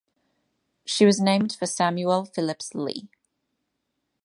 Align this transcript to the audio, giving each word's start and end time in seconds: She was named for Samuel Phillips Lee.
She 0.83 1.05
was 1.05 1.21
named 1.21 1.53
for 1.53 1.67
Samuel 1.67 2.25
Phillips 2.25 2.73
Lee. 2.73 3.11